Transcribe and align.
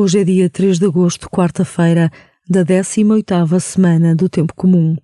Hoje 0.00 0.20
é 0.20 0.24
dia 0.24 0.48
3 0.48 0.78
de 0.78 0.86
agosto, 0.86 1.28
quarta-feira, 1.28 2.08
da 2.48 2.64
18ª 2.64 3.58
semana 3.58 4.14
do 4.14 4.28
Tempo 4.28 4.54
Comum. 4.54 4.96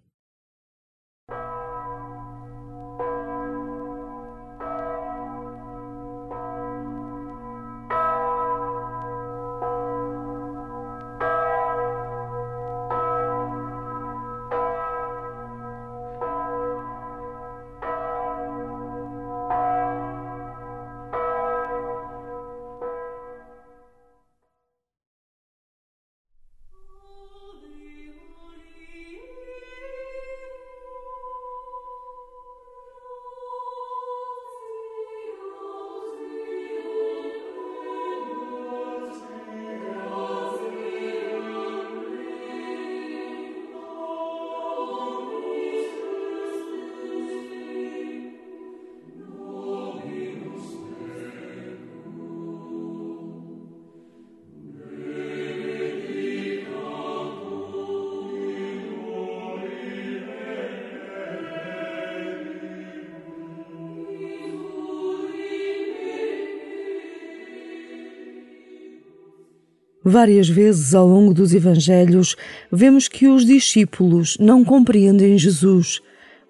Várias 70.06 70.50
vezes 70.50 70.94
ao 70.94 71.08
longo 71.08 71.32
dos 71.32 71.54
Evangelhos 71.54 72.36
vemos 72.70 73.08
que 73.08 73.26
os 73.26 73.42
discípulos 73.46 74.36
não 74.38 74.62
compreendem 74.62 75.38
Jesus. 75.38 76.02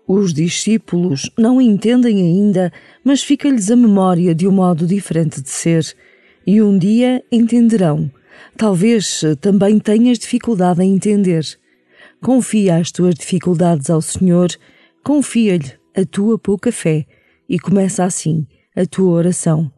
Os 0.08 0.34
discípulos 0.34 1.30
não 1.38 1.61
entendem 1.61 2.20
ainda, 2.20 2.72
mas 3.05 3.22
fica-lhes 3.22 3.70
a 3.70 3.77
memória 3.77 4.34
de 4.34 4.48
um 4.48 4.50
modo 4.50 4.84
diferente 4.88 5.41
de 5.41 5.50
ser. 5.50 5.86
E 6.44 6.61
um 6.61 6.77
dia 6.77 7.22
entenderão. 7.30 8.11
Talvez 8.56 9.22
também 9.41 9.78
tenhas 9.78 10.18
dificuldade 10.18 10.83
em 10.83 10.92
entender. 10.92 11.46
Confia 12.20 12.77
as 12.77 12.91
tuas 12.91 13.14
dificuldades 13.14 13.89
ao 13.89 14.02
Senhor, 14.02 14.48
confia-lhe 15.05 15.72
a 15.96 16.05
tua 16.05 16.36
pouca 16.39 16.72
fé 16.72 17.06
e 17.48 17.58
começa 17.58 18.02
assim 18.02 18.46
a 18.74 18.84
tua 18.84 19.12
oração. 19.12 19.73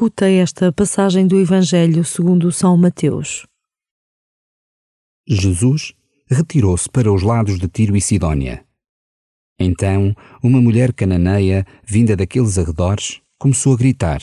Escuta 0.00 0.30
esta 0.30 0.72
passagem 0.72 1.26
do 1.26 1.38
Evangelho 1.38 2.02
segundo 2.06 2.50
São 2.50 2.74
Mateus. 2.74 3.46
Jesus 5.28 5.92
retirou-se 6.26 6.88
para 6.88 7.12
os 7.12 7.22
lados 7.22 7.58
de 7.58 7.68
Tiro 7.68 7.94
e 7.94 8.00
Sidónia. 8.00 8.66
Então, 9.58 10.14
uma 10.42 10.58
mulher 10.58 10.94
cananeia, 10.94 11.66
vinda 11.84 12.16
daqueles 12.16 12.56
arredores, 12.56 13.20
começou 13.38 13.74
a 13.74 13.76
gritar: 13.76 14.22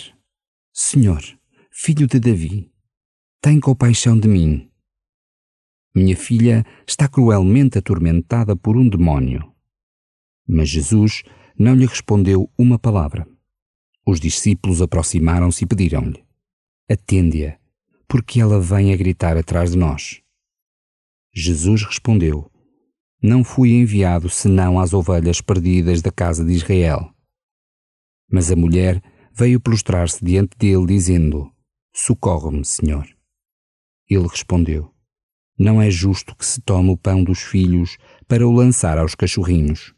Senhor, 0.74 1.22
filho 1.70 2.08
de 2.08 2.20
Davi, 2.20 2.72
tem 3.40 3.60
compaixão 3.60 4.20
de 4.20 4.28
mim. 4.28 4.72
Minha 5.94 6.18
filha 6.18 6.66
está 6.88 7.08
cruelmente 7.08 7.78
atormentada 7.78 8.56
por 8.56 8.76
um 8.76 8.90
demónio. 8.90 9.54
Mas 10.48 10.70
Jesus 10.70 11.22
não 11.56 11.76
lhe 11.76 11.86
respondeu 11.86 12.52
uma 12.58 12.80
palavra. 12.80 13.28
Os 14.10 14.22
discípulos 14.22 14.82
aproximaram-se 14.82 15.66
e 15.66 15.68
pediram-lhe: 15.68 16.24
Atende-a, 16.90 17.60
porque 18.08 18.40
ela 18.40 18.58
vem 18.58 18.94
a 18.94 18.96
gritar 18.96 19.36
atrás 19.36 19.72
de 19.72 19.78
nós. 19.78 20.22
Jesus 21.34 21.84
respondeu: 21.84 22.50
Não 23.22 23.44
fui 23.44 23.72
enviado 23.72 24.30
senão 24.30 24.80
às 24.80 24.94
ovelhas 24.94 25.42
perdidas 25.42 26.02
da 26.02 26.10
casa 26.10 26.46
de 26.46 26.54
Israel. 26.54 27.14
Mas 28.32 28.50
a 28.50 28.56
mulher 28.56 29.04
veio 29.34 29.60
prostrar-se 29.60 30.24
diante 30.24 30.58
dele, 30.58 30.86
dizendo: 30.86 31.52
Socorre-me, 31.94 32.64
Senhor. 32.64 33.06
Ele 34.10 34.28
respondeu: 34.30 34.90
Não 35.60 35.82
é 35.82 35.92
justo 35.92 36.34
que 36.34 36.46
se 36.46 36.62
tome 36.62 36.92
o 36.92 36.98
pão 36.98 37.26
dos 37.26 37.42
filhos 37.42 37.98
para 38.26 38.48
o 38.48 38.54
lançar 38.54 38.98
aos 38.98 39.16
cachorrinhos. 39.16 39.94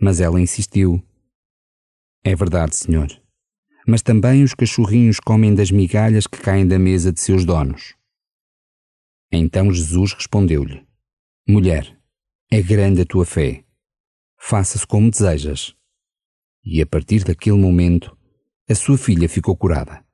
Mas 0.00 0.20
ela 0.20 0.40
insistiu: 0.40 1.02
é 2.26 2.34
verdade, 2.34 2.74
senhor. 2.74 3.08
Mas 3.86 4.02
também 4.02 4.42
os 4.42 4.52
cachorrinhos 4.52 5.20
comem 5.20 5.54
das 5.54 5.70
migalhas 5.70 6.26
que 6.26 6.40
caem 6.40 6.66
da 6.66 6.78
mesa 6.78 7.12
de 7.12 7.20
seus 7.20 7.44
donos. 7.44 7.94
Então 9.30 9.72
Jesus 9.72 10.12
respondeu-lhe: 10.12 10.84
Mulher, 11.48 11.96
é 12.50 12.60
grande 12.60 13.02
a 13.02 13.06
tua 13.06 13.24
fé. 13.24 13.64
Faça-se 14.38 14.86
como 14.86 15.10
desejas. 15.10 15.74
E 16.64 16.82
a 16.82 16.86
partir 16.86 17.22
daquele 17.22 17.56
momento, 17.56 18.16
a 18.68 18.74
sua 18.74 18.98
filha 18.98 19.28
ficou 19.28 19.56
curada. 19.56 20.04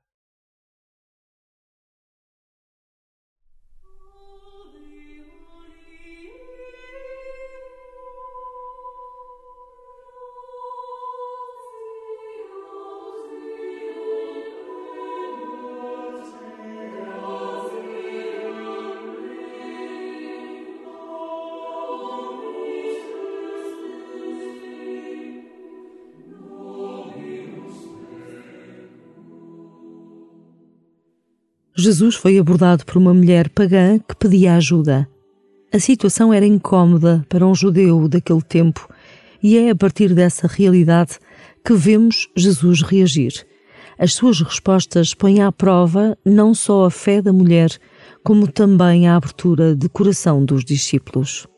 Jesus 31.82 32.14
foi 32.14 32.38
abordado 32.38 32.86
por 32.86 32.96
uma 32.96 33.12
mulher 33.12 33.48
pagã 33.48 33.98
que 33.98 34.14
pedia 34.14 34.54
ajuda. 34.54 35.08
A 35.72 35.80
situação 35.80 36.32
era 36.32 36.46
incômoda 36.46 37.26
para 37.28 37.44
um 37.44 37.56
judeu 37.56 38.06
daquele 38.06 38.40
tempo 38.40 38.88
e 39.42 39.58
é 39.58 39.70
a 39.70 39.74
partir 39.74 40.14
dessa 40.14 40.46
realidade 40.46 41.18
que 41.64 41.74
vemos 41.74 42.28
Jesus 42.36 42.82
reagir. 42.82 43.32
As 43.98 44.14
suas 44.14 44.40
respostas 44.40 45.12
põem 45.12 45.42
à 45.42 45.50
prova 45.50 46.16
não 46.24 46.54
só 46.54 46.84
a 46.84 46.90
fé 46.90 47.20
da 47.20 47.32
mulher, 47.32 47.76
como 48.22 48.46
também 48.46 49.08
a 49.08 49.16
abertura 49.16 49.74
de 49.74 49.88
coração 49.88 50.44
dos 50.44 50.64
discípulos. 50.64 51.48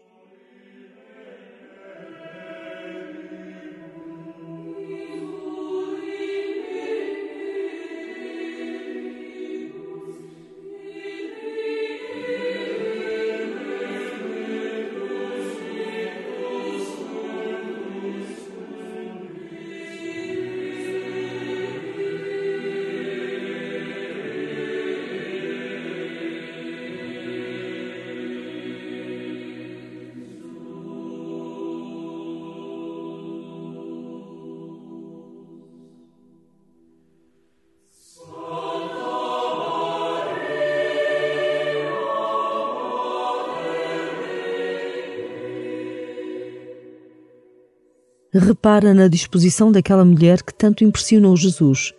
Repara 48.38 48.92
na 48.92 49.08
disposição 49.08 49.70
daquela 49.70 50.04
mulher 50.04 50.42
que 50.42 50.52
tanto 50.52 50.84
impressionou 50.84 51.36
Jesus. 51.36 51.92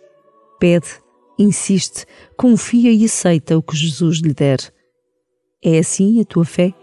Pede, 0.58 0.88
insiste, 1.38 2.06
confia 2.36 2.92
e 2.92 3.04
aceita 3.04 3.56
o 3.56 3.62
que 3.62 3.76
Jesus 3.76 4.18
lhe 4.18 4.34
der. 4.34 4.58
É 5.62 5.78
assim 5.78 6.20
a 6.20 6.24
tua 6.24 6.44
fé? 6.44 6.74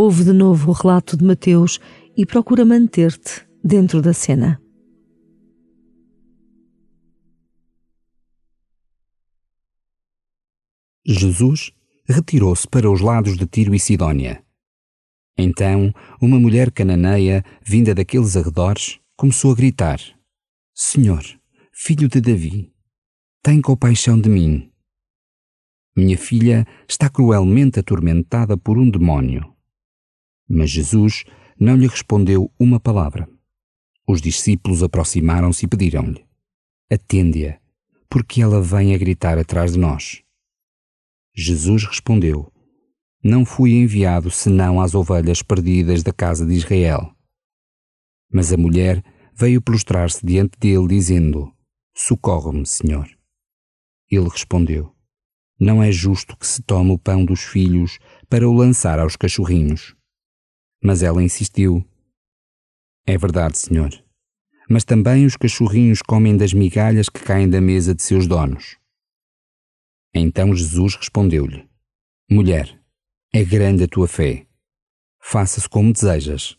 Ouve 0.00 0.22
de 0.22 0.32
novo 0.32 0.70
o 0.70 0.72
relato 0.72 1.16
de 1.16 1.24
Mateus 1.24 1.80
e 2.16 2.24
procura 2.24 2.64
manter-te 2.64 3.44
dentro 3.64 4.00
da 4.00 4.12
cena. 4.12 4.62
Jesus 11.04 11.72
retirou-se 12.08 12.68
para 12.68 12.88
os 12.88 13.00
lados 13.00 13.36
de 13.36 13.44
Tiro 13.44 13.74
e 13.74 13.80
Sidónia. 13.80 14.40
Então, 15.36 15.92
uma 16.22 16.38
mulher 16.38 16.70
cananeia, 16.70 17.44
vinda 17.60 17.92
daqueles 17.92 18.36
arredores, 18.36 19.00
começou 19.16 19.50
a 19.50 19.56
gritar: 19.56 19.98
Senhor, 20.72 21.24
filho 21.72 22.08
de 22.08 22.20
Davi, 22.20 22.72
tem 23.42 23.60
compaixão 23.60 24.16
de 24.20 24.28
mim. 24.28 24.70
Minha 25.96 26.16
filha 26.16 26.64
está 26.88 27.10
cruelmente 27.10 27.80
atormentada 27.80 28.56
por 28.56 28.78
um 28.78 28.88
demónio. 28.88 29.57
Mas 30.48 30.70
Jesus 30.70 31.24
não 31.58 31.76
lhe 31.76 31.86
respondeu 31.86 32.50
uma 32.58 32.80
palavra. 32.80 33.28
Os 34.06 34.22
discípulos 34.22 34.82
aproximaram-se 34.82 35.66
e 35.66 35.68
pediram-lhe: 35.68 36.24
Atende-a, 36.90 37.58
porque 38.08 38.40
ela 38.40 38.62
vem 38.62 38.94
a 38.94 38.98
gritar 38.98 39.36
atrás 39.36 39.72
de 39.72 39.78
nós. 39.78 40.22
Jesus 41.34 41.84
respondeu: 41.84 42.50
Não 43.22 43.44
fui 43.44 43.72
enviado 43.72 44.30
senão 44.30 44.80
às 44.80 44.94
ovelhas 44.94 45.42
perdidas 45.42 46.02
da 46.02 46.12
casa 46.12 46.46
de 46.46 46.54
Israel. 46.54 47.14
Mas 48.32 48.52
a 48.52 48.56
mulher 48.56 49.04
veio 49.34 49.60
prostrar-se 49.60 50.24
diante 50.24 50.58
dele, 50.58 50.88
dizendo: 50.88 51.52
Socorre-me, 51.94 52.64
Senhor. 52.64 53.08
Ele 54.10 54.28
respondeu: 54.28 54.94
Não 55.60 55.82
é 55.82 55.92
justo 55.92 56.36
que 56.36 56.46
se 56.46 56.62
tome 56.62 56.92
o 56.92 56.98
pão 56.98 57.24
dos 57.24 57.42
filhos 57.42 57.98
para 58.28 58.48
o 58.48 58.52
lançar 58.52 58.98
aos 58.98 59.16
cachorrinhos. 59.16 59.97
Mas 60.82 61.02
ela 61.02 61.22
insistiu. 61.22 61.84
É 63.06 63.18
verdade, 63.18 63.58
senhor. 63.58 63.90
Mas 64.70 64.84
também 64.84 65.26
os 65.26 65.36
cachorrinhos 65.36 66.02
comem 66.02 66.36
das 66.36 66.52
migalhas 66.52 67.08
que 67.08 67.20
caem 67.20 67.48
da 67.48 67.60
mesa 67.60 67.94
de 67.94 68.02
seus 68.02 68.26
donos. 68.26 68.76
Então 70.14 70.54
Jesus 70.54 70.94
respondeu-lhe: 70.96 71.68
Mulher, 72.30 72.80
é 73.32 73.44
grande 73.44 73.84
a 73.84 73.88
tua 73.88 74.08
fé. 74.08 74.46
Faça-se 75.20 75.68
como 75.68 75.92
desejas. 75.92 76.56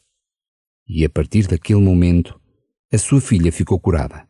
E 0.87 1.03
a 1.03 1.09
partir 1.09 1.47
daquele 1.47 1.79
momento, 1.79 2.39
a 2.91 2.97
sua 2.97 3.19
filha 3.19 3.51
ficou 3.51 3.79
curada. 3.79 4.28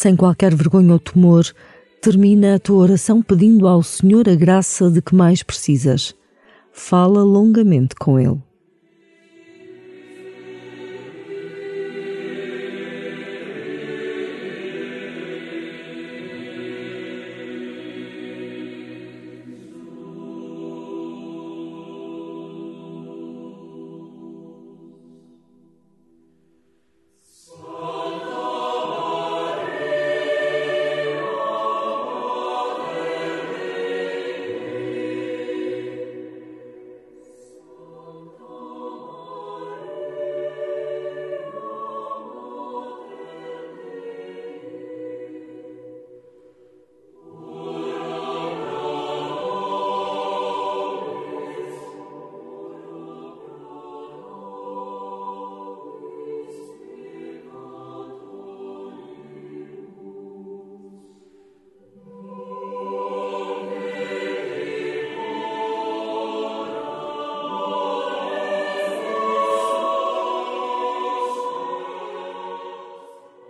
Sem 0.00 0.16
qualquer 0.16 0.54
vergonha 0.54 0.94
ou 0.94 0.98
temor, 0.98 1.44
termina 2.00 2.54
a 2.54 2.58
tua 2.58 2.84
oração 2.84 3.20
pedindo 3.20 3.68
ao 3.68 3.82
Senhor 3.82 4.26
a 4.30 4.34
graça 4.34 4.90
de 4.90 5.02
que 5.02 5.14
mais 5.14 5.42
precisas. 5.42 6.14
Fala 6.72 7.22
longamente 7.22 7.94
com 7.96 8.18
Ele. 8.18 8.38